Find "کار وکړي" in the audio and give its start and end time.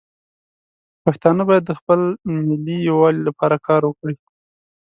3.67-4.15